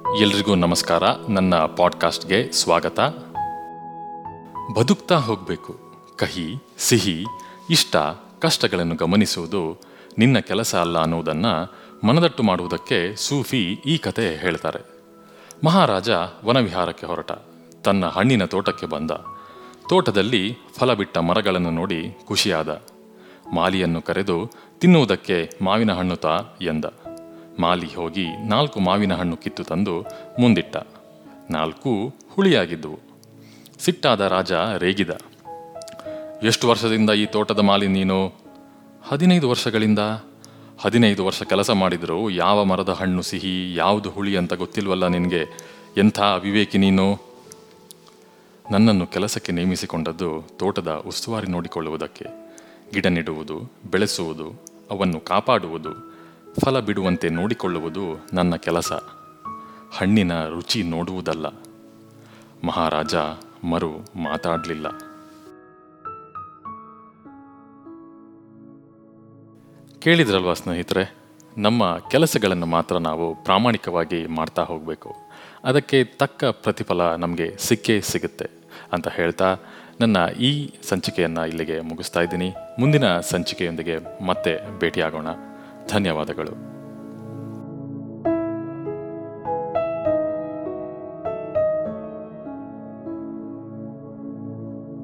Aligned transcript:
ಎಲ್ರಿಗೂ 0.00 0.54
ನಮಸ್ಕಾರ. 0.54 1.02
ನನ್ನ 1.28 1.54
ಪಾಡ್ಕಾಸ್ಟ್ಗೆ 1.54 2.52
ಸ್ವಾಗತ. 2.52 3.00
ಬದುಕ್ತಾ 4.76 5.14
ಹೋಗಬೇಕು. 5.14 5.80
ಕಹಿ, 6.16 6.54
ಸಿಹಿ, 6.78 7.24
ಇಷ್ಟ, 7.70 7.96
ಕಷ್ಟಗಳನ್ನು 8.40 8.94
ಗಮನಿಸುವುದು 8.94 9.80
ನಿನ್ನ 10.18 10.38
ಕೆಲಸ 10.38 10.74
ಅಲ್ಲ 10.74 10.98
ಅನ್ನುವುದನ್ನು 10.98 11.74
ಮನದಟ್ಟು 12.06 12.42
ಮಾಡುವುದಕ್ಕೆ 12.42 13.16
ಸೂಫಿ 13.16 13.72
ಈ 13.86 13.98
ಕತೆ 13.98 14.36
ಹೇಳ್ತಾರೆ. 14.36 14.80
ಮಹಾರಾಜ 15.64 16.10
ವನವಿಹಾರಕ್ಕೆ 16.44 17.06
ಹೊರಟ. 17.06 17.32
ತನ್ನ 17.84 18.06
ಹಣ್ಣಿನ 18.06 18.44
ತೋಟಕ್ಕೆ 18.44 18.86
ಬಂದ. 18.86 19.10
ತೋಟದಲ್ಲಿ 19.88 20.56
ಫಲ 20.78 20.94
ಬಿಟ್ಟ 20.94 21.18
ಮರಗಳನ್ನು 21.18 21.70
ನೋಡಿ 21.70 22.18
ಖುಷಿಯಾದ. 22.26 22.82
ಮಾಲಿಯನ್ನು 23.54 24.02
ಕರೆದು 24.02 24.50
ತಿನ್ನುವುದಕ್ಕೆ 24.78 25.50
ಮಾವಿನ 25.62 25.92
ಹಣ್ಣು 25.92 26.16
ತಾ 26.16 26.44
ಎಂದ. 26.62 26.84
ಮಾಲಿ 27.58 27.94
ಹೋಗಿ 27.94 28.26
ನಾಲ್ಕು 28.46 28.80
ಮಾವಿನ 28.80 29.14
ಹಣ್ಣು 29.14 29.36
ಕಿತ್ತು 29.36 29.64
ತಂದು 29.64 30.00
ಮುಂದಿಟ್ಟ. 30.40 30.76
ನಾಲ್ಕು 31.50 32.14
ಹುಳಿಯಾಗಿದ್ದುವು. 32.30 32.98
ಸಿಟ್ಟಾದ 33.78 34.20
ರಾಜ 34.20 34.52
ರೇಗಿದ. 34.78 35.10
ಎಷ್ಟು 36.42 36.68
ವರ್ಷದಿಂದ 36.68 37.10
ಈ 37.10 37.26
ತೋಟದ 37.26 37.58
ಮಾಲಿ 37.58 37.86
ನೀನು? 37.86 38.32
ಹದಿನೈದು 39.02 39.50
ವರ್ಷಗಳಿಂದ. 39.50 39.98
ಹದಿನೈದು 40.78 41.26
ವರ್ಷ 41.26 41.42
ಕೆಲಸ 41.42 41.70
ಮಾಡಿದರೂ 41.70 42.30
ಯಾವ 42.30 42.64
ಮರದ 42.64 42.88
ಹಣ್ಣು 42.88 43.22
ಸಿಹಿ, 43.22 43.74
ಯಾವುದು 43.74 44.10
ಹುಳಿ 44.10 44.36
ಅಂತ 44.36 44.52
ಗೊತ್ತಿಲ್ವಲ್ಲ 44.52 45.06
ನಿನಗೆ? 45.06 45.44
ಎಂಥ 45.96 46.20
ಅವಿವೇಕಿ 46.20 46.78
ನೀನು? 46.78 47.18
ನನ್ನನ್ನು 48.70 49.06
ಕೆಲಸಕ್ಕೆ 49.06 49.52
ನೇಮಿಸಿಕೊಂಡದ್ದು 49.52 50.48
ತೋಟದ 50.56 51.02
ಉಸ್ತುವಾರಿ 51.06 51.46
ನೋಡಿಕೊಳ್ಳುವುದಕ್ಕೆ. 51.46 52.26
ಗಿಡ 52.92 53.06
ನೆಡುವುದು, 53.06 53.72
ಬೆಳೆಸುವುದು, 53.90 54.64
ಅವನ್ನು 54.90 55.20
ಕಾಪಾಡುವುದು 55.20 56.19
ಫಲ 56.58 56.80
ಬಿಡುವಂತೆ 56.80 57.28
ನೋಡಿಕೊಳ್ಳುವುದು 57.28 58.26
ನನ್ನ 58.32 58.56
ಕೆಲಸ. 58.56 58.92
ಹಣ್ಣಿನ 59.92 60.46
ರುಚಿ 60.46 60.82
ನೋಡುವುದಲ್ಲ. 60.82 61.46
ಮಹಾರಾಜ 62.66 63.14
ಮರು 63.64 63.90
ಮಾತಾಡಲಿಲ್ಲ. 64.22 64.88
ಕೇಳಿದ್ರಲ್ವಾ 69.98 70.54
ಸ್ನೇಹಿತರೆ, 70.54 71.14
ನಮ್ಮ 71.58 71.98
ಕೆಲಸಗಳನ್ನು 71.98 72.66
ಮಾತ್ರ 72.66 72.96
ನಾವು 72.96 73.44
ಪ್ರಾಮಾಣಿಕವಾಗಿ 73.44 74.26
ಮಾಡ್ತಾ 74.26 74.62
ಹೋಗಬೇಕು. 74.62 75.14
ಅದಕ್ಕೆ 75.64 76.04
ತಕ್ಕ 76.04 76.44
ಪ್ರತಿಫಲ 76.44 77.14
ನಮಗೆ 77.14 77.56
ಸಿಕ್ಕೇ 77.58 78.00
ಸಿಗುತ್ತೆ 78.00 78.50
ಅಂತ 78.92 79.08
ಹೇಳ್ತಾ 79.08 79.56
ನನ್ನ 80.00 80.16
ಈ 80.40 80.74
ಸಂಚಿಕೆಯನ್ನು 80.88 81.46
ಇಲ್ಲಿಗೆ 81.46 81.80
ಮುಗಿಸ್ತಾ 81.80 82.20
ಇದ್ದೀನಿ. 82.20 82.54
ಮುಂದಿನ 82.78 83.20
ಸಂಚಿಕೆಯೊಂದಿಗೆ 83.20 84.24
ಮತ್ತೆ 84.26 84.78
ಭೇಟಿಯಾಗೋಣ. 84.78 85.26
ಧನ್ಯವಾದಗಳು 85.90 86.54